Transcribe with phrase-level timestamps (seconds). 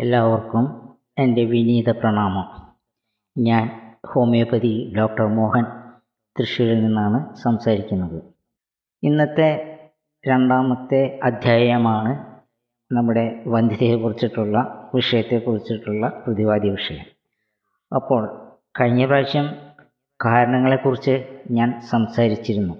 [0.00, 2.76] എല്ലാവർക്കും എന്റെ വിനീത പ്രണാമം.
[3.38, 5.64] ഞാൻ ഹോമിയോപ്പതി ഡോക്ടർ മോഹൻ
[6.36, 8.22] തൃശ്ശൂരിൽ നിന്നാണ് സംസാരിക്കുന്നത്.
[9.02, 9.78] ഇന്നത്തെ
[10.28, 12.24] രണ്ടാമത്തെ അധ്യായമാണ്
[12.92, 17.04] നമ്മുടെ വന്ധ്യതയെക്കുറിച്ചിട്ടുള്ള വിഷയത്തെക്കുറിച്ചിട്ടുള്ള പ്രതിവാദി വിഷയം.
[17.94, 19.54] അപ്പോൾ കഴിഞ്ഞ പ്രാവശ്യം
[20.24, 22.74] കാരണങ്ങളെക്കുറിച്ച് ഞാൻ സംസാരിച്ചിരുന്നു.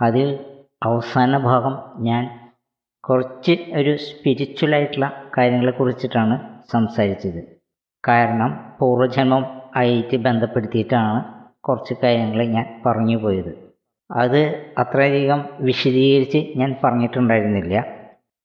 [0.00, 0.44] അതിൽ
[0.82, 2.52] അവസാന ഭാഗം ഞാൻ
[3.00, 7.60] കുറച്ച് ഒരു സ്പിരിച്വലായിട്ടുള്ള കാര്യങ്ങളെക്കുറിച്ചിട്ടാണ് സംസാരിച്ചത്.
[8.08, 11.24] കാരണം പൂർവജന്മം ആയിട്ട് ബന്ധപ്പെടുത്തിയിട്ടാണ്
[11.62, 13.70] കുറച്ച് കാര്യങ്ങൾ ഞാൻ പറഞ്ഞു പോയത്.
[14.10, 17.84] അത് അത്രയധികം വിശദീകരിച്ച് ഞാൻ പറഞ്ഞിട്ടുണ്ടായിരുന്നില്ല.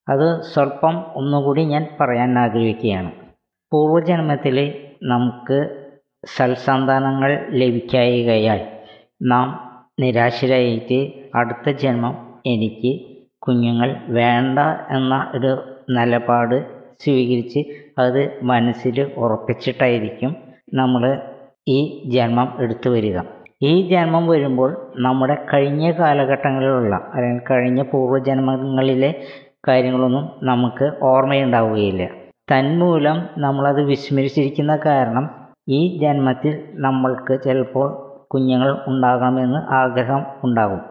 [0.10, 3.12] അത് സ്വല്പം ഒന്നുകൂടി ഞാൻ പറയാൻ ആഗ്രഹിക്കുകയാണ്.
[3.72, 4.58] പൂർവജന്മത്തിൽ
[5.04, 5.86] നമുക്ക്
[6.26, 8.62] സൽസന്താനങ്ങൾ ലഭിക്കായികയാൽ
[9.22, 9.48] നാം
[10.00, 11.00] നിരാശരായിട്ട്
[11.36, 12.92] അടുത്ത ജന്മം എനിക്ക്
[13.42, 14.60] കുഞ്ഞുങ്ങൾ വേണ്ട
[14.96, 15.52] എന്ന ഒരു
[15.90, 17.60] നിലപാട് സ്വീകരിച്ച്
[17.98, 20.36] അത് മനസ്സിൽ ഉറപ്പിച്ചിട്ടായിരിക്കും
[20.74, 21.22] നമ്മൾ
[21.68, 23.20] ഈ ജന്മം എടുത്തു വരിക.
[23.62, 29.14] ഈ ജന്മം വരുമ്പോൾ നമ്മുടെ കഴിഞ്ഞ കാലഘട്ടങ്ങളിലുള്ള അല്ലെങ്കിൽ കഴിഞ്ഞ പൂർവജന്മങ്ങളിലെ
[29.68, 32.08] കാര്യങ്ങളൊന്നും നമുക്ക് ഓർമ്മയുണ്ടാവുകയില്ല.
[32.52, 35.30] തന്മൂലം നമ്മളത് വിസ്മരിച്ചിരിക്കുന്ന കാരണം
[35.70, 37.88] ഈ ജന്മത്തിൽ നമ്മൾക്ക് ചിലപ്പോൾ
[38.34, 40.82] കുഞ്ഞുങ്ങൾ ഉണ്ടാകണമെന്ന് ആഗ്രഹം ഉണ്ടാകും.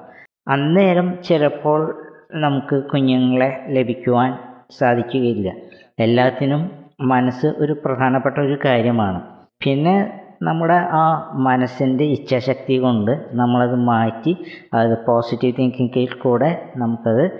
[0.48, 1.80] അന്നേരം ചിലപ്പോൾ
[2.34, 4.38] നമുക്ക് കുഞ്ഞുങ്ങളെ ലഭിക്കുവാൻ
[4.78, 5.52] സാധിക്കുകയില്ല.
[5.98, 9.20] എല്ലാത്തിനും മനസ്സ് ഒരു പ്രധാനപ്പെട്ട ഒരു കാര്യമാണ്.
[9.64, 10.10] പിന്നെ
[10.42, 14.32] നമ്മുടെ ആ മനസ്സിന്റെ ഇച്ഛാശക്തി കൊണ്ട് നമ്മളത് മാറ്റി
[14.74, 17.30] അത് പോസിറ്റീവ് തിങ്കിങ്ങിൽ കൂടെ നമുക്കത്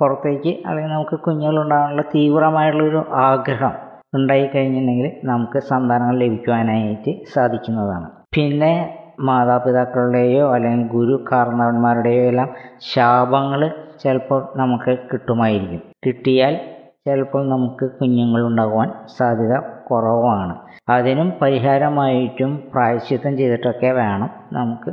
[0.00, 3.72] പുറത്തേക്ക് അല്ലെങ്കിൽ നമുക്ക് കുഞ്ഞുങ്ങളുണ്ടാകാനുള്ള തീവ്രമായിട്ടുള്ളൊരു ആഗ്രഹം
[4.14, 8.06] ഉണ്ടായി കഴിഞ്ഞിട്ടുണ്ടെങ്കിൽ നമുക്ക് സന്താനങ്ങൾ ലഭിക്കുവാനായിട്ട് സാധിക്കുന്നതാണ്.
[8.36, 8.72] പിന്നെ
[9.20, 13.60] മാതാപിതാക്കളുടെയോ അല്ലെങ്കിൽ ഗുരു കാരണവന്മാരുടെയോ എല്ലാം ശാപങ്ങൾ
[13.98, 15.82] ചിലപ്പോൾ നമുക്ക് കിട്ടുമായിരിക്കും.
[16.06, 16.73] കിട്ടിയാൽ
[17.06, 19.54] ചിലപ്പോൾ നമുക്ക് കുഞ്ഞുങ്ങൾ ഉണ്ടാകുവാൻ സാധ്യത
[19.88, 20.54] കുറവാണ്.
[20.88, 24.90] അതിനും പരിഹാരമായിട്ടും പ്രായശ്ചിത്തം ചെയ്തിട്ടൊക്കെ വേണം നമുക്ക്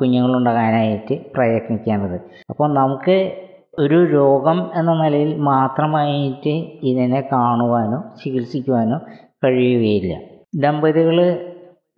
[0.00, 2.16] കുഞ്ഞുങ്ങളുണ്ടാകാനായിട്ട് പ്രയത്നിക്കേണ്ടത്.
[2.50, 3.16] അപ്പോൾ നമുക്ക്
[3.78, 8.98] ഒരു രോഗം എന്ന നിലയിൽ മാത്രമായിട്ട് ഇതിനെ കാണുവാനോ ചികിത്സിക്കുവാനോ
[9.44, 10.14] കഴിയുകയില്ല.
[10.54, 11.18] ദമ്പതികൾ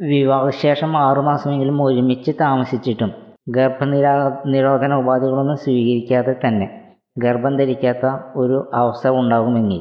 [0.00, 3.10] വിവാഹശേഷം ആറുമാസമെങ്കിലും ഒരുമിച്ച് താമസിച്ചിട്ടും
[3.48, 6.81] ഗർഭനിരാ നിരോധന ഉപാധികളൊന്നും സ്വീകരിക്കാതെ തന്നെ
[7.16, 8.06] ഗർഭം ധരിക്കാത്ത
[8.36, 9.80] ഒരു അവസ്ഥ ഉണ്ടാകുമെങ്കിൽ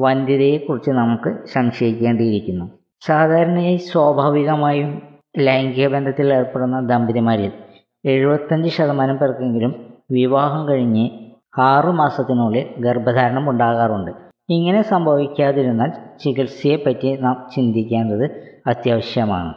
[0.00, 2.64] വന്ധ്യതയെക്കുറിച്ച് നമുക്ക് സംശയിക്കേണ്ടിയിരിക്കുന്നു.
[3.06, 5.02] സാധാരണയായി സ്വാഭാവികമായും
[5.38, 7.52] ലൈംഗിക ബന്ധത്തിൽ ഏർപ്പെടുന്ന ദമ്പതിമാരിൽ
[8.04, 9.72] എഴുപത്തഞ്ച് ശതമാനം പേർക്കെങ്കിലും
[10.10, 11.10] വിവാഹം കഴിഞ്ഞ്
[11.58, 14.10] ആറു മാസത്തിനുള്ളിൽ ഗർഭധാരണം ഉണ്ടാകാറുണ്ട്.
[14.50, 18.24] ഇങ്ങനെ സംഭവിക്കാതിരുന്നാൽ ചികിത്സയെപ്പറ്റി നാം ചിന്തിക്കേണ്ടത്
[18.66, 19.54] അത്യാവശ്യമാണ്.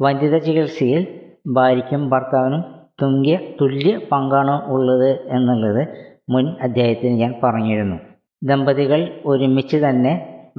[0.00, 1.02] വന്ധ്യത ചികിത്സയിൽ
[1.46, 2.62] ഭാര്യയ്ക്കും ഭർത്താവിനും
[3.02, 7.96] തുല്യ തുല്യ പങ്കാണ് ഉള്ളത് എന്നുള്ളത് മുൻ അധ്യായത്തിൽ ഞാൻ പറഞ്ഞിരുന്നു.
[8.42, 10.12] ദമ്പതികൾ ഒരുമിച്ച് തന്നെ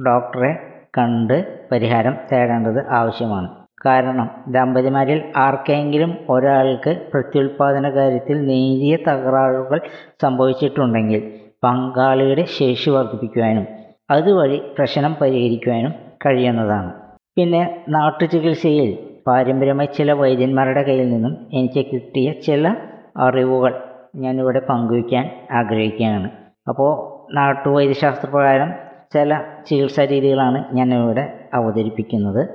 [0.06, 0.52] ഡോക്ടറെ
[0.98, 1.36] കണ്ട്
[1.72, 3.48] പരിഹാരം തേടേണ്ടത് ആവശ്യമാണ്.
[3.86, 9.80] കാരണം ദമ്പതിമാരിൽ ആർക്കെങ്കിലും ഒരാൾക്ക് പ്രത്യുൽപാദന കാര്യത്തിൽ നേരിയ തകരാറുകൾ
[10.22, 11.22] സംഭവിച്ചിട്ടുണ്ടെങ്കിൽ
[11.64, 13.66] പങ്കാളിയുടെ ശേഷി വർദ്ധിപ്പിക്കുവാനും
[14.10, 15.92] അതുവഴി പ്രശ്നം പരിഹരിക്കുവാനും
[16.26, 16.90] കഴിയുന്നതാണ്.
[17.36, 18.90] പിന്നെ നാട്ടുചികിത്സയിൽ
[19.26, 22.74] പാരമ്പര്യമായി ചില വൈദ്യന്മാരുടെ കയ്യിൽ നിന്നും എനിക്ക് കിട്ടിയ ചില
[23.18, 23.72] അറിവുകൾ.
[24.16, 26.30] ഞാനിവിടെ പങ്കുവയ്ക്കാൻ ആഗ്രഹിക്കുകയാണ്.
[26.68, 26.90] അപ്പോൾ
[27.34, 28.72] നാട്ടുവൈദ്യശാസ്ത്രപ്രകാരം
[29.14, 32.48] ചില ചികിത്സാ രീതികളാണ് ഞാനിവിടെ അവതരിപ്പിക്കുന്നത്.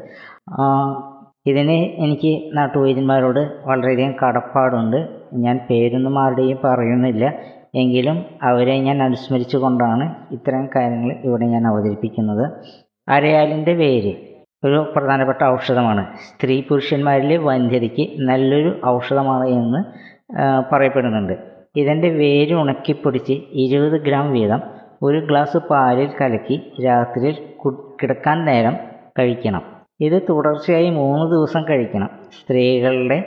[1.45, 5.09] ഇതിന് എനിക്ക് നാട്ടുവൈദ്യന്മാരോട് വളരെയധികം കടപ്പാടുണ്ട്.
[5.33, 7.33] ഞാൻ പേരൊന്നും ആരുടെയും പറയുന്നില്ല.
[7.75, 12.51] എങ്കിലും അവരെ ഞാൻ അനുസ്മരിച്ചു കൊണ്ടാണ് ഇത്തരം കാര്യങ്ങൾ ഇവിടെ ഞാൻ അവതരിപ്പിക്കുന്നത്.
[13.09, 14.13] അരയാലിന്റെ വേര്
[14.63, 16.07] ഒരു പ്രധാനപ്പെട്ട ഔഷധമാണ്.
[16.17, 20.09] സ്ത്രീ പുരുഷന്മാരിലെ വന്ധ്യതയ്ക്ക് നല്ലൊരു ഔഷധമാണ് എന്ന്
[20.71, 21.33] പറയപ്പെടുന്നുണ്ട്.
[21.75, 24.61] ഇതിന്റെ വേര് ഉണക്കിപ്പൊടിച്ച് ഇരുപത് ഗ്രാം വീതം
[25.03, 27.35] ഒരു ഗ്ലാസ് പാലിൽ കലക്കി രാത്രിയിൽ
[28.01, 28.75] കിടക്കാൻ നേരം
[29.19, 29.63] കഴിക്കണം.
[30.01, 32.09] ഇത് തുടർച്ചയായി മൂന്ന് ദിവസം കഴിക്കണം.
[32.39, 33.17] സ്ത്രീകളുടെ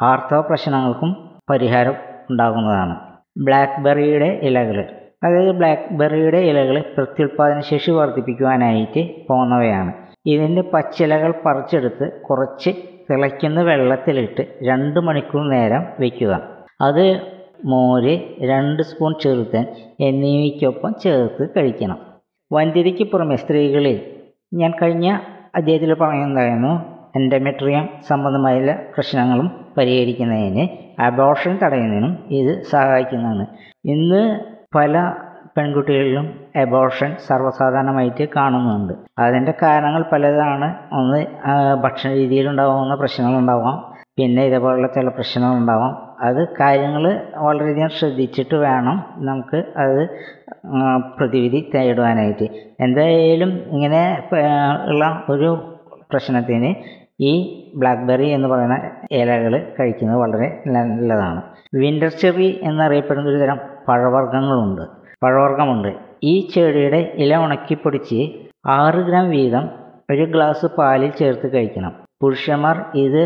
[0.00, 1.10] ആർത്തവ പ്രശ്നങ്ങൾക്കും
[1.50, 1.94] പരിഹാരം
[2.30, 2.96] ഉണ്ടാകുന്നതാണ്.
[3.44, 4.78] ബ്ലാക്ക് ബെറിയുടെ ഇലകൾ
[5.24, 9.92] അതായത് ബ്ലാക്ക് ബെറിയുടെ ഇലകൾ പ്രത്യുൽപാദന ശേഷി വർദ്ധിപ്പിക്കുവാനായിട്ട് പോകുന്നവയാണ്.
[10.32, 12.70] ഇതിന്റെ പച്ചിലകൾ പറിച്ചെടുത്ത് കുറച്ച്
[13.10, 16.32] തിളയ്ക്കുന്ന വെള്ളത്തിലിട്ട് രണ്ട് മണിക്കൂർ നേരം വയ്ക്കുക
[16.80, 17.04] അത്
[17.64, 18.14] മോര്
[18.50, 19.64] രണ്ട് സ്പൂൺ ചെറുത്തൻ
[20.00, 21.98] എന്നിവയ്ക്കൊപ്പം ചേർത്ത് കഴിക്കണം.
[22.52, 23.96] വന്ധ്യതയ്ക്ക് പുറമെ സ്ത്രീകളിൽ
[24.54, 25.06] ഞാൻ കഴിഞ്ഞ
[25.54, 26.72] അധ്യായത്തിൽ പറയുന്നതായിരുന്നു
[27.16, 28.56] എൻഡമെട്രിയം സംബന്ധമായ
[28.94, 29.48] പ്രശ്നങ്ങളും
[29.78, 30.64] പരിഹരിക്കുന്നതിന്
[31.02, 33.44] അബോർഷൻ തടയുന്നതിനും ഇത് സഹായിക്കുന്നതാണ്.
[33.84, 34.22] ഇന്ന്
[34.74, 34.94] പല
[35.58, 38.92] പെൺകുട്ടികളിലും എബോർഷൻ സർവസാധാരണമായിട്ട് കാണുന്നുണ്ട്.
[39.18, 40.74] അതിന്റെ കാരണങ്ങൾ പലതാണ്.
[40.92, 41.26] ഒന്ന്
[41.82, 43.92] ഭക്ഷണ രീതിയിലുണ്ടാകുന്ന പ്രശ്നങ്ങളുണ്ടാവാം.
[44.16, 46.08] പിന്നെ ഇതേപോലുള്ള ചില പ്രശ്നങ്ങളുണ്ടാവാം.
[46.20, 50.08] അത് കാര്യങ്ങൾ വളരെയധികം ശ്രദ്ധിച്ചിട്ട് വേണം നമുക്ക് അത്
[51.18, 52.48] പ്രതിവിധി തേടുവാനായിട്ട്.
[52.80, 54.24] എന്തായാലും ഇങ്ങനെ
[54.86, 55.76] ഉള്ള ഒരു
[56.10, 56.74] പ്രശ്നത്തിന്
[57.20, 57.32] ഈ
[57.76, 61.42] ബ്ലാക്ക്ബെറി എന്ന് പറയുന്ന ഇലകൾ കഴിക്കുന്നത് വളരെ നല്ലതാണ്.
[61.74, 63.58] വിന്റർ ചെറി എന്നറിയപ്പെടുന്ന ഒരു തരം
[63.88, 64.97] പഴവർഗങ്ങളുണ്ട്.
[65.22, 65.88] പഴവർഗമുണ്ട്.
[66.22, 68.20] ഈ ചെടിയുടെ ഇല ഉണക്കിപ്പൊടിച്ച്
[68.66, 69.64] ആറ് ഗ്രാം വീതം
[70.10, 71.92] ഒരു ഗ്ലാസ് പാലിൽ ചേർത്ത് കഴിക്കണം.
[72.22, 73.22] പുരുഷന്മാർ ഇത്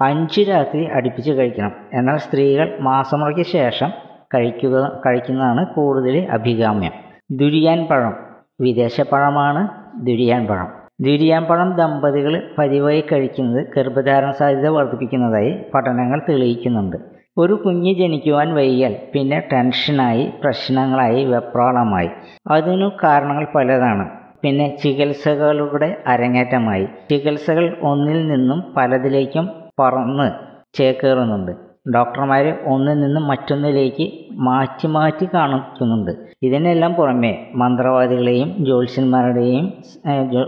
[0.00, 1.72] അഞ്ച് രാത്രി അടുപ്പിച്ച് കഴിക്കണം.
[1.94, 3.90] എന്നാൽ സ്ത്രീകൾ മാസമുറയ്ക്ക് ശേഷം
[4.34, 6.92] കഴിക്കുക കഴിക്കുന്നതാണ് കൂടുതൽ അഭികാമ്യം.
[7.32, 8.14] ദുരിയാൻ പഴം.
[8.60, 9.62] വിദേശ പഴമാണ്
[10.06, 10.68] ദുരിയാൻ പഴം.
[11.00, 16.96] ദുരിയാൻ പഴം ദമ്പതികൾ പതിവായി കഴിക്കുന്നത് ഗർഭധാരണ സാധ്യത വർദ്ധിപ്പിക്കുന്നതായി പഠനങ്ങൾ തെളിയിക്കുന്നുണ്ട്.
[17.36, 22.10] ഒരു കുഞ്ഞ് ജനിക്കുവാൻ വൈകിയാൽ പിന്നെ ടെൻഷനായി പ്രശ്നങ്ങളായി വെപ്രാളമായി.
[22.46, 24.04] അതിനു കാരണങ്ങൾ പലതാണ്.
[24.42, 26.86] പിന്നെ ചികിത്സകളുടെ അരങ്ങേറ്റമായി.
[27.10, 29.46] ചികിത്സകൾ ഒന്നിൽ നിന്നും പലതിലേക്കും
[29.80, 30.28] പറന്ന്
[30.74, 31.52] ചേക്കേറുന്നുണ്ട്.
[31.94, 34.04] ഡോക്ടർമാർ ഒന്നിൽ നിന്നും മറ്റൊന്നിലേക്ക്
[34.46, 36.12] മാറ്റി മാറ്റി കാണിക്കുന്നുണ്ട്.
[36.42, 39.66] ഇതിനെല്ലാം പുറമെ മന്ത്രവാദികളെയും ജ്യോത്സ്യന്മാരുടെയും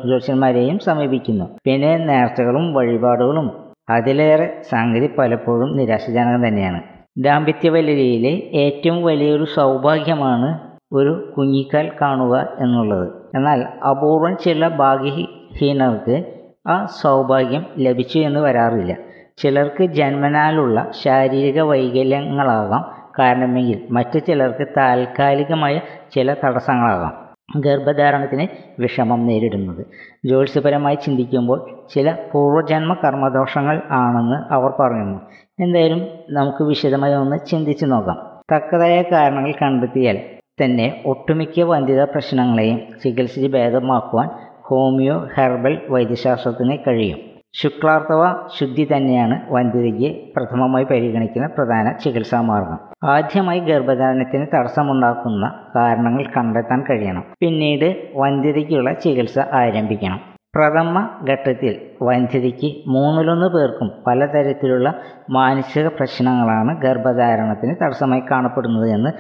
[0.07, 1.47] ജ്യോത്സ്യന്മാരെയും സമീപിക്കുന്നു.
[1.65, 3.49] പിന്നെ നേർച്ചകളും വഴിപാടുകളും
[3.91, 6.83] അതിലേറെ സംഗതി പലപ്പോഴും നിരാശാജനകം തന്നെയാണ്.
[7.19, 13.09] ദാമ്പത്യവലരിയിലെ ഏറ്റവും വലിയൊരു സൗഭാഗ്യമാണ് ഒരു കുഞ്ഞിക്കാൽ കാണുക എന്നുള്ളത്.
[13.35, 16.35] എന്നാൽ അപൂർവം ചില ഭാഗ്യഹീനർക്ക്
[16.69, 18.97] ആ സൗഭാഗ്യം ലഭിച്ചു എന്ന് വരാറില്ല.
[19.39, 25.81] ചിലർക്ക് ജന്മനാലുള്ള ശാരീരിക വൈകല്യങ്ങളാകാം കാരണമെങ്കിൽ മറ്റു ചിലർക്ക് താൽക്കാലികമായ
[26.15, 27.26] ചില തടസ്സങ്ങളാകാം.
[27.57, 28.47] ഗർഭധാരണത്തിന്
[28.81, 29.87] വിഷമം നേരിടുന്നത്.
[30.25, 31.59] ജ്യോത്സ്യപരമായി ചിന്തിക്കുമ്പോൾ
[31.95, 35.21] ചില പൂർവജന്മ കർമ്മദോഷങ്ങൾ ആണെന്ന് അവർ പറയുന്നു.
[35.61, 38.19] എന്തായാലും നമുക്ക് വിശദമായി ഒന്ന് ചിന്തിച്ചു നോക്കാം.
[38.55, 40.19] തക്കതായ കാരണങ്ങൾ കണ്ടെത്തിയാൽ
[40.65, 44.29] തന്നെ ഒട്ടുമിക്ക വന്ധ്യത പ്രശ്നങ്ങളെയും ചികിത്സിച്ച് ഭേദമാക്കുവാൻ
[44.63, 47.19] ഹോമിയോ ഹെർബൽ വൈദ്യശാസ്ത്രത്തിന് കഴിയും.
[47.63, 48.23] ശുക്ലാർത്തവ
[48.59, 52.79] ശുദ്ധി തന്നെയാണ് വന്ധ്യതയ്ക്ക് പ്രഥമമായി പരിഗണിക്കുന്ന പ്രധാന ചികിത്സാ മാർഗം.
[53.09, 57.25] ആദ്യമായി ഗർഭധാരണത്തിന് തടസ്സമുണ്ടാക്കുന്ന കാരണങ്ങൾ കണ്ടെത്താൻ കഴിയണം.
[57.41, 60.21] പിന്നീട് വന്ധ്യതയ്ക്കുള്ള ചികിത്സ ആരംഭിക്കണം.
[60.55, 60.99] പ്രഥമ
[61.31, 61.73] ഘട്ടത്തിൽ
[62.03, 64.95] വന്ധ്യതയ്ക്ക് മൂന്നിലൊന്ന് പേർക്കും പലതരത്തിലുള്ള
[65.31, 69.11] മാനസിക പ്രശ്നങ്ങളാണ് ഗർഭധാരണത്തിന് തടസ്സമായി കാണപ്പെടുന്നത് എന്ന്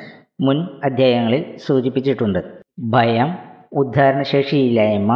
[0.40, 2.40] മുൻ അധ്യായങ്ങളിൽ സൂചിപ്പിച്ചിട്ടുണ്ട്.
[2.90, 3.30] ഭയം
[3.72, 5.12] ഉദ്ധാരണശേഷിയില്ലായ്മ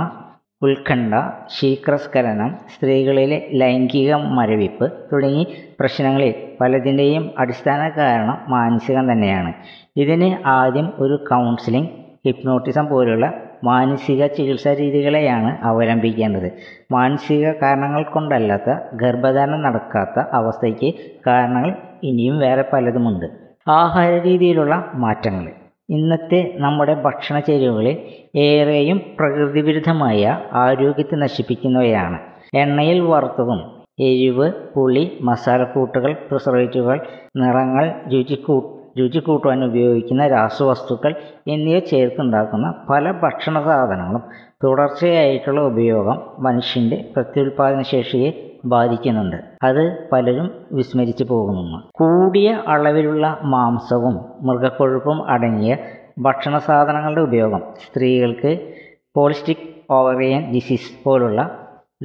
[0.63, 1.15] ഉത്കണ്ഠ
[1.49, 5.45] ശീഘ്രസ്ഖലനം സ്ത്രീകളിലെ ലൈംഗിക മരവിപ്പ് തുടങ്ങി
[5.81, 9.53] പ്രശ്നങ്ങളിൽ പലതിന്റെയും അടിസ്ഥാന കാരണം മാനസികം തന്നെയാണ്.
[9.97, 11.89] ഇതിന് ആദ്യം ഒരു കൗൺസിലിംഗ്
[12.27, 13.33] ഹിപ്നോട്ടിസം പോലുള്ള
[13.65, 16.49] മാനസിക ചികിത്സാ രീതികളെയാണ് അവലംബിക്കേണ്ടത്.
[16.93, 20.91] മാനസിക കാരണങ്ങൾ കൊണ്ടല്ലാത്ത ഗർഭധാരണം നടക്കാത്ത അവസ്ഥയ്ക്ക്
[21.27, 21.73] കാരണങ്ങൾ
[22.05, 23.27] ഇനിയും വേറെ പലതുമുണ്ട്.
[23.69, 25.60] ആഹാര രീതിയിലുള്ള മാറ്റങ്ങൾ.
[25.91, 27.97] ഇന്നത്തെ നമ്മുടെ ഭക്ഷണ ചേരുവകളിൽ
[28.41, 30.21] ഏറെയും പ്രകൃതിവിരുദ്ധമായ
[30.63, 32.19] ആരോഗ്യത്തെ നശിപ്പിക്കുന്നവയാണ്.
[32.55, 33.61] എണ്ണയിൽ വറുത്തതും
[34.01, 36.99] എരിവ് പുളി മസാലക്കൂട്ടുകൾ പ്രിസർവേറ്റീവുകൾ
[37.37, 38.57] നിറങ്ങൾ രുചിക്കൂ
[38.99, 41.13] രുചി കൂട്ടുവാൻ ഉപയോഗിക്കുന്ന രാസവസ്തുക്കൾ
[41.47, 44.23] എന്നിവ ചേർത്തുണ്ടാക്കുന്ന പല ഭക്ഷണ സാധനങ്ങളും
[44.65, 48.31] തുടർച്ചയായിട്ടുള്ള ഉപയോഗം മനുഷ്യന്റെ പ്രത്യുൽപാദന ശേഷിയെ
[48.65, 49.37] ബാധിക്കുന്നുണ്ട്.
[49.63, 55.77] അത് പലരും വിസ്മരിച്ചു പോകുന്നു കൂടിയ അളവിലുള്ള മാംസവും മൃഗക്കൊഴുപ്പും അടങ്ങിയ
[56.19, 58.75] ഭക്ഷണ സാധനങ്ങളുടെ ഉപയോഗം സ്ത്രീകൾക്ക്
[59.17, 61.59] പോളിസ്റ്റിക് ഓവറിയൻ ഡിസീസ് പോലുള്ള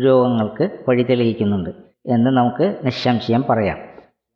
[0.06, 1.70] രോഗങ്ങൾക്ക് വഴിതെളിയിക്കുന്നുണ്ട്
[2.06, 3.78] എന്ന് നമുക്ക് നിസ്സംശയം പറയാം.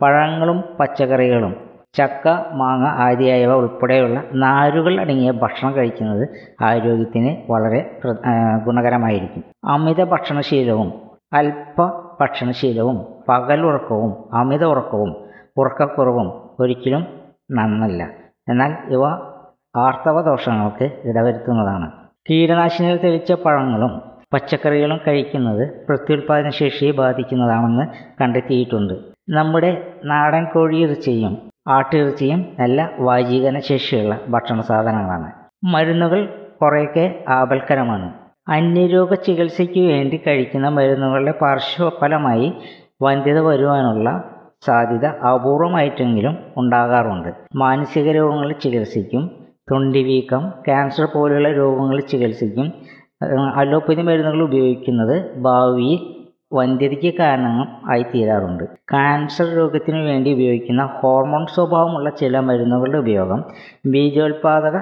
[0.01, 1.55] പഴങ്ങളും പച്ചക്കറികളും
[1.97, 6.29] ചക്ക മാങ്ങ ആദിയായവ ഉൾപ്പെടെയുള്ള നാരുകൾ അടങ്ങിയ ഭക്ഷണം കഴിക്കുന്നത്
[6.63, 7.99] ആരോഗ്യത്തിന് വളരെ
[8.65, 9.43] ഗുണകരമായിരിക്കും.
[9.65, 10.93] അമിത ഭക്ഷണശീലവും
[11.33, 12.97] അല്പ ഭക്ഷണശീലവും
[13.29, 15.11] പകലുറക്കവും അമിത ഉറക്കവും
[15.57, 16.27] ഉറക്കക്കുറവും
[16.59, 17.07] ഒരിക്കലും
[17.51, 18.03] നന്നല്ല.
[18.49, 19.03] എന്നാൽ ഇവ
[19.77, 21.91] ആർത്തവ ദോഷങ്ങൾക്ക് ഇടവരുത്തുന്നതാണ്.
[22.29, 24.01] കീടനാശിനികൾ തെളിച്ച പഴങ്ങളും
[24.33, 27.85] പച്ചക്കറികളും കഴിക്കുന്നത് പ്രത്യുൽപാദന ശേഷിയെ ബാധിക്കുന്നതാണെന്ന്
[28.21, 28.93] കണ്ടെത്തിയിട്ടുണ്ട്.
[29.29, 29.71] നമ്മുടെ
[30.05, 31.33] നാടൻ കോഴിയിറച്ചിയും
[31.67, 35.31] ആട്ടിറച്ചിയും നല്ല വാജീകരണ ശേഷിയുള്ള ഭക്ഷണ സാധനങ്ങളാണ്
[35.63, 36.21] മരുന്നുകൾ
[36.61, 38.28] കുറേയൊക്കെ ആപൽക്കരമാണ്.
[38.49, 42.47] അന്യരോഗ ചികിത്സയ്ക്ക് വേണ്ടി കഴിക്കുന്ന മരുന്നുകളുടെ പാർശ്വഫലമായി
[43.01, 44.09] വന്ധ്യത വരുവാനുള്ള
[44.65, 47.29] സാധ്യത അപൂർവമായിട്ടെങ്കിലും ഉണ്ടാകാറുണ്ട്.
[47.55, 49.23] മാനസിക രോഗങ്ങളുടെ ചികിത്സയ്ക്കും
[49.71, 52.67] തൊണ്ടിവീക്കം ക്യാൻസർ പോലെയുള്ള രോഗങ്ങളുടെ ചികിത്സയ്ക്കും
[53.55, 55.99] അലോപ്പതി മരുന്നുകൾ ഉപയോഗിക്കുന്നത് ഭാവിയിൽ
[56.53, 58.63] വന്ധ്യതയ്ക്ക് കാരണങ്ങൾ ആയിത്തീരാറുണ്ട്
[58.93, 63.41] കാൻസർ രോഗത്തിനു വേണ്ടി ഉപയോഗിക്കുന്ന ഹോർമോൺ സ്വഭാവമുള്ള ചില മരുന്നുകളുടെ ഉപയോഗം
[63.85, 64.77] ബീജോത്പാദക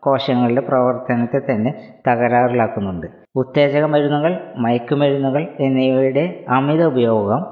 [0.00, 1.70] കോശങ്ങളുടെ പ്രവർത്തനത്തെ തന്നെ
[2.08, 3.06] തകരാറിലാക്കുന്നുണ്ട്.
[3.36, 7.42] ഉത്തേജക മരുന്നുകൾ മയക്കുമരുന്നുകൾ എന്നിവയുടെ അമിത ഉപയോഗം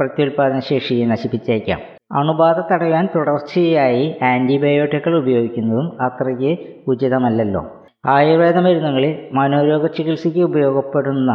[0.00, 1.80] പ്രത്യുൽപാദന ശേഷിയെ നശിപ്പിച്ചേക്കാം.
[2.12, 6.52] അണുബാധ തടയാൻ തുടർച്ചയായി ആന്റിബയോട്ടിക്കുകൾ ഉപയോഗിക്കുന്നതും അത്രയ്ക്ക്
[6.88, 7.62] ഉചിതമല്ലല്ലോ.
[8.06, 11.30] ആയുർവേദ മരുന്നുകളിൽ മനോരോഗ ചികിത്സയ്ക്ക് ഉപയോഗപ്പെടുന്ന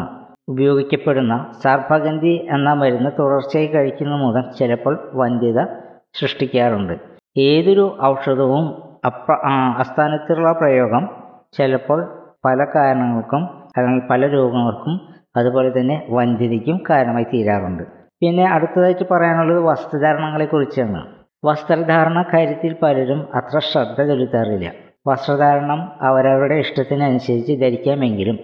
[0.47, 5.59] ഉപയോഗിക്കപ്പെടുന്ന സർപ്പഗന്ധി എന്ന മരുന്ന് തുടർച്ചയായി കഴിക്കുന്നത് മൂലം ചിലപ്പോൾ വന്ധ്യത
[6.19, 6.93] സൃഷ്ടിക്കാറുണ്ട്.
[7.37, 8.65] ഏതൊരു ഔഷധവും
[9.05, 9.33] അപ്ര
[9.77, 11.09] അസ്ഥാനത്തിലുള്ള പ്രയോഗം
[11.57, 11.99] ചിലപ്പോൾ
[12.45, 13.43] പല കാരണങ്ങൾക്കും
[13.77, 14.95] അല്ലെങ്കിൽ പല രോഗങ്ങൾക്കും
[15.37, 17.83] അതുപോലെ തന്നെ വന്ധ്യതയ്ക്കും കാരണമായി തീരാറുണ്ട്.
[18.21, 20.99] പിന്നെ അടുത്തതായിട്ട് പറയാനുള്ളത് വസ്ത്രധാരണങ്ങളെക്കുറിച്ചാണ്.
[21.45, 24.67] വസ്ത്രധാരണ കാര്യത്തിൽ പലരും അത്ര ശ്രദ്ധ ചെലുത്താറില്ല.
[25.07, 28.39] വസ്ത്രധാരണം അവരവരുടെ ഇഷ്ടത്തിനനുസരിച്ച് ധരിക്കാമെങ്കിലും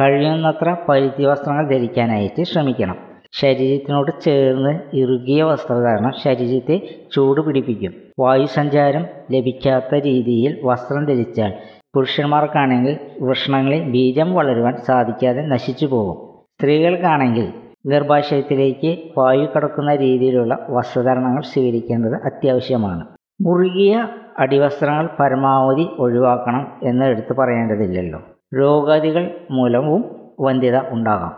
[0.00, 2.96] കഴിയുന്നത്ര പരുത്തി വസ്ത്രങ്ങൾ ധരിക്കാനായിട്ട് ശ്രമിക്കണം.
[3.32, 6.76] ശരീരത്തിനോട് ചേർന്ന് ഇറുകിയ വസ്ത്രധാരണം ശരീരത്തെ
[7.14, 7.94] ചൂട് പിടിപ്പിക്കും.
[8.18, 11.52] വായുസഞ്ചാരം ലഭിക്കാത്ത രീതിയിൽ വസ്ത്രം ധരിച്ചാൽ
[11.94, 16.16] പുരുഷന്മാർക്കാണെങ്കിൽ വൃഷണങ്ങളിൽ ബീജം വളരുവാൻ സാധിക്കാതെ നശിച്ചു പോകും.
[16.60, 17.52] സ്ത്രീകൾക്കാണെങ്കിൽ
[17.86, 23.04] ഗർഭാശയത്തിലേക്ക് വായു കടക്കുന്ന രീതിയിലുള്ള വസ്ത്രധാരണങ്ങൾ സ്വീകരിക്കേണ്ടത് അത്യാവശ്യമാണ്.
[23.40, 24.06] മുറുകിയ
[24.38, 28.20] അടിവസ്ത്രങ്ങൾ പരമാവധി ഒഴിവാക്കണം എന്ന് എടുത്തു പറയേണ്ടതില്ലല്ലോ.
[28.60, 30.04] രോഗാദികൾ മൂലവും
[30.40, 31.32] വന്ധ്യത ഉണ്ടാകാം.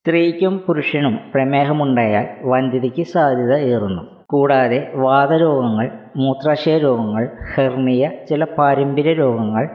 [0.00, 4.02] സ്ത്രീക്കും പുരുഷനും പ്രമേഹമുണ്ടായാൽ വന്ധ്യതയ്ക്ക് സാധ്യത ഏറുന്നു.
[4.26, 9.68] കൂടാതെ വാതരോഗങ്ങൾ മൂത്രാശയ രോഗങ്ങൾ ഹെർണിയ ചില പാരമ്പര്യ രോഗങ്ങൾ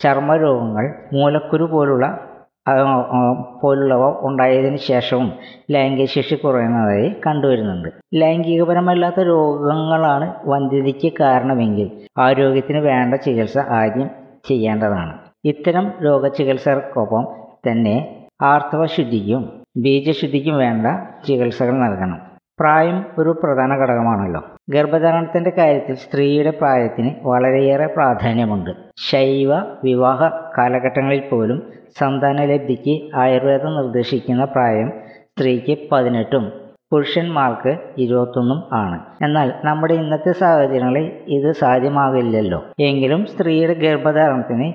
[0.00, 2.27] ചർമ്മരോഗങ്ങൾ മൂലക്കുരു പോലുള്ള
[3.62, 5.28] പോലുള്ളവ ഉണ്ടായതിന് ശേഷവും
[5.70, 7.88] ലൈംഗികശേഷി കുറയുന്നതായി കണ്ടുവരുന്നുണ്ട്.
[8.14, 14.10] ലൈംഗികപരമല്ലാത്ത രോഗങ്ങളാണ് വന്ധ്യതയ്ക്ക് കാരണമെങ്കിൽ ആരോഗ്യത്തിന് വേണ്ട ചികിത്സ ആദ്യം
[14.48, 15.12] ചെയ്യേണ്ടതാണ്.
[15.44, 17.24] ഇത്തരം രോഗചികിത്സകൾക്കൊപ്പം
[17.68, 17.96] തന്നെ
[18.42, 19.42] ആർത്തവശുദ്ധിക്കും
[19.76, 20.86] ബീജശുദ്ധിക്കും വേണ്ട
[21.26, 22.18] ചികിത്സകൾ നൽകണം.
[22.60, 24.40] പ്രായം ഒരു പ്രധാന ഘടകമാണല്ലോ.
[24.68, 28.70] ഗർഭധാരണത്തിന്റെ കാര്യത്തിൽ സ്ത്രീയുടെ പ്രായത്തിന് വളരെയേറെ പ്രാധാന്യമുണ്ട്.
[29.10, 29.52] ശൈവ
[29.84, 30.20] വിവാഹ
[30.58, 31.58] കാലഘട്ടങ്ങളിൽ പോലും
[32.00, 34.88] സന്താനലബ്ധിക്ക് ആയുർവേദം നിർദ്ദേശിക്കുന്ന പ്രായം
[35.32, 36.44] സ്ത്രീക്ക് പതിനെട്ടും
[36.92, 38.98] പുരുഷന്മാർക്ക് ഇരുപത്തൊന്നും ആണ്.
[39.24, 42.60] എന്നാൽ നമ്മുടെ ഇന്നത്തെ സാഹചര്യങ്ങളിൽ ഇത് സാധ്യമാകില്ലല്ലോ.
[42.80, 44.68] എങ്കിലും സ്ത്രീയുടെ ഗർഭധാരണത്തിന്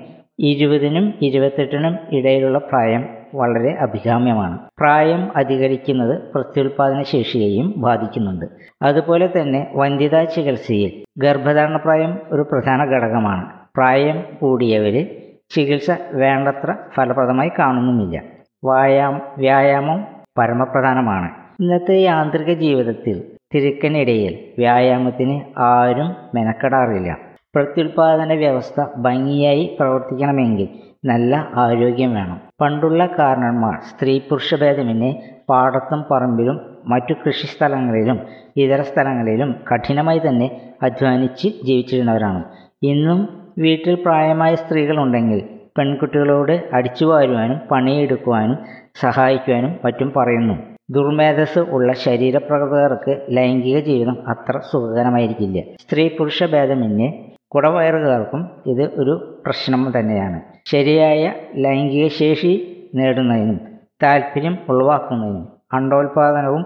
[0.50, 3.02] ഇരുപതിനും ഇരുപത്തെട്ടിനും ഇടയിലുള്ള പ്രായം
[3.34, 4.58] വളരെ അഭികാമ്യമാണ്.
[4.80, 8.46] പ്രായം അധികരിക്കുന്നത് പ്രത്യുൽപാദന ശേഷിയെയും ബാധിക്കുന്നുണ്ട്.
[8.82, 13.50] അതുപോലെ തന്നെ വന്ധ്യതാ ചികിത്സയിൽ ഗർഭധാരണ പ്രായം ഒരു പ്രധാന ഘടകമാണ്.
[13.76, 15.06] പ്രായം കൂടിയവരിൽ
[15.54, 18.22] ചികിത്സ വേണ്ടത്ര ഫലപ്രദമായി കാണുന്നുമില്ല.
[18.64, 20.06] വ്യായാമം വ്യായാമം
[20.38, 21.30] പരമപ്രധാനമാണ്.
[21.60, 23.22] ഇന്നത്തെ യാന്ത്രിക ജീവിതത്തിൽ
[23.54, 27.18] തിരക്കിനിടയിൽ വ്യായാമത്തിന് ആരും മെനക്കെടാറില്ല.
[27.54, 30.68] പ്രത്യുൽപാദന വ്യവസ്ഥ ഭംഗിയായി പ്രവർത്തിക്കണമെങ്കിൽ
[31.04, 32.40] നല്ല ആരോഗ്യം വേണം.
[32.60, 35.10] പണ്ടുള്ള കാരണന്മാർ സ്ത്രീ പുരുഷ ഭേദമന്യേ
[35.50, 38.18] പാടത്തും പറമ്പിലും മറ്റു കൃഷിസ്ഥലങ്ങളിലും
[38.56, 42.44] ഇതര സ്ഥലങ്ങളിലും കഠിനമായി തന്നെ അധ്വാനിച്ച് ജീവിച്ചിരുന്നവരാണ്.
[42.82, 45.40] ഇന്നും വീട്ടിൽ പ്രായമായ സ്ത്രീകളുണ്ടെങ്കിൽ
[45.78, 48.58] പെൺകുട്ടികളോട് അടിച്ചു വാരുവാനും പണിയെടുക്കുവാനും
[49.00, 50.54] സഹായിക്കുവാനും മറ്റും പറയുന്നു.
[50.90, 55.62] ദുർമേധസ് ഉള്ള ശരീരപ്രകൃതർക്ക് ലൈംഗിക ജീവിതം അത്ര സുഖകരമായിരിക്കില്ല.
[55.80, 57.08] സ്ത്രീ പുരുഷ ഭേദമന്യേ
[57.54, 60.40] കുടവയറുകാർക്കും ഇത് ഒരു പ്രശ്നം തന്നെയാണ്.
[60.66, 62.52] ശരിയായ ലൈംഗിക ശേഷി
[62.94, 63.60] നേടുന്നതിനും
[64.02, 66.64] താല്പര്യം ഉളവാക്കുന്നതിനും അണ്ടോൽപാദനവും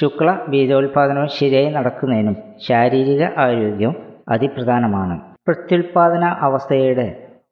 [0.00, 2.36] ശുക്ല ബീജോൽപാദനവും ശരിയായി നടക്കുന്നതിനും
[2.68, 3.94] ശാരീരിക ആരോഗ്യം
[4.28, 5.20] അതിപ്രധാനമാണ്.
[5.46, 7.06] പ്രത്യുൽപാദന അവസ്ഥയുടെ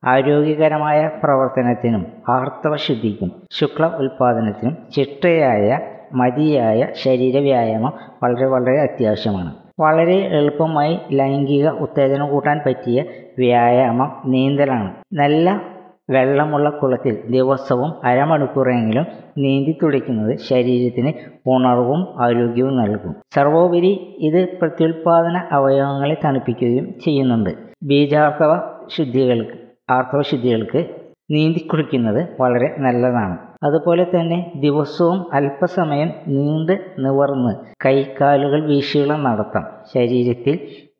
[0.07, 5.79] ആരോഗ്യകരമായ പ്രവർത്തനത്തിനും ആർത്തവശുദ്ധിക്കും ശുക്ല ഉൽപാദനത്തിനും ചിട്ടയായ
[6.15, 7.93] മതിയായ ശരീരവ്യായാമം
[8.23, 9.51] വളരെ വളരെ അത്യാവശ്യമാണ്.
[9.81, 13.05] വളരെ എളുപ്പമായി ലൈംഗിക ഉത്തേജനം കൂട്ടാൻ പറ്റിയ
[13.39, 14.93] വ്യായാമം നീന്തലാണ്.
[15.13, 15.79] നല്ല
[16.11, 19.07] വെള്ളമുള്ള കുളത്തിൽ ദിവസവും അരമണിക്കൂറെങ്കിലും
[19.39, 21.13] നീന്തി തുടിക്കുന്നത് ശരീരത്തിന്
[21.47, 23.15] ഉണർവും ആരോഗ്യവും നൽകും.
[23.35, 27.51] സർവോപരി ഇത് പ്രത്യുൽപാദന അവയവങ്ങളെ തണുപ്പിക്കുകയും ചെയ്യുന്നുണ്ട്.
[27.83, 28.55] ബീജാർത്തവ
[28.87, 29.59] ശുദ്ധികൾക്ക്
[29.91, 30.87] ആർത്തവ ശുദ്ധികൾക്ക്
[31.31, 33.48] നീന്തി കുളിക്കുന്നത് വളരെ നല്ലതാണ്.
[33.63, 37.53] അതുപോലെ തന്നെ ദിവസവും അല്പസമയം നീണ്ട് നിവർന്ന്
[37.87, 40.57] കൈക്കാലുകൾ വീശിയുള്ള നടത്തം ശരീരത്തിൽ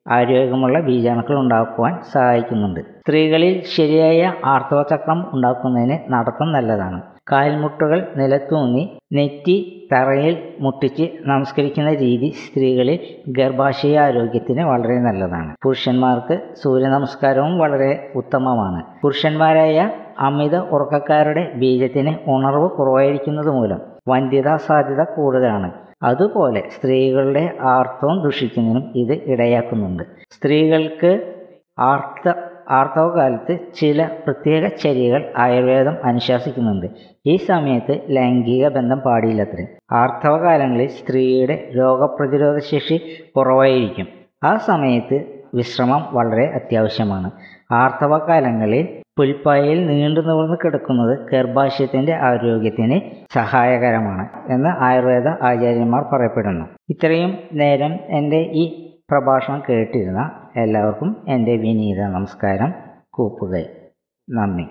[0.09, 2.81] ആരോഗ്യമുള്ള ബീജാണുക്കൾ ഉണ്ടാക്കുവാൻ സഹായിക്കുന്നുണ്ട്.
[3.01, 6.99] സ്ത്രീകളിൽ ശരിയായ ആർത്തവചക്രം ഉണ്ടാക്കുന്നതിന് നടത്തം നല്ലതാണ്.
[7.33, 15.57] കാൽമുട്ടുകൾ നിലത്തൂന്നി നെറ്റി തറയിൽ മുട്ടിച്ച് നമസ്കരിക്കുന്ന രീതി സ്ത്രീകളിൽ ഗർഭാശയ ആരോഗ്യത്തിന് വളരെ നല്ലതാണ്.
[15.65, 18.83] പുരുഷന്മാർക്ക് സൂര്യ നമസ്കാരവും വളരെ ഉത്തമമാണ്.
[19.03, 25.73] പുരുഷന്മാരായ അമിത ഉറക്കക്കാരുടെ ബീജത്തിന് ഉണർവ് കുറവായിരിക്കുന്നത് മൂലം വന്ധ്യതാ സാധ്യത കൂടുതലാണ്.
[26.03, 30.03] അതുപോലെ സ്ത്രീകളുടെ ആർത്തവം ദുഷിക്കുന്നതിനും ഇത് ഇടയാക്കുന്നുണ്ട്.
[30.31, 31.35] സ്ത്രീകൾക്ക്
[31.79, 32.33] ആർത്ത
[32.71, 36.87] ആർത്തവകാലത്ത് ചില പ്രത്യേക ചര്യകൾ ആയുർവേദം അനുശാസിക്കുന്നുണ്ട്.
[37.29, 44.07] ഈ സമയത്ത് ലൈംഗിക ബന്ധം പാടില്ലത്രേ ആർത്തവകാലങ്ങളിൽ സ്ത്രീയുടെ രോഗപ്രതിരോധ ശേഷി കുറവായിരിക്കും.
[44.45, 47.31] ആ സമയത്ത് വിശ്രമം വളരെ അത്യാവശ്യമാണ്.
[47.73, 53.01] ആർത്തവകാലങ്ങളിൽ പുൽപ്പായയിൽ നീണ്ടു നിവർന്ന് കിടക്കുന്നത് ഗർഭാശയത്തിന്റെ ആരോഗ്യത്തിന്
[53.35, 56.65] സഹായകരമാണ് എന്ന് ആയുർവേദ ആചാര്യന്മാർ പറയപ്പെടുന്നു.
[56.91, 62.73] ഇത്രയും നേരം എന്റെ ഈ പ്രഭാഷണം കേട്ടിരുന്ന എല്ലാവർക്കും എന്റെ വിനീത നമസ്കാരം.
[63.11, 63.65] കൂപ്പുകൈ
[64.31, 64.65] നന്ദി.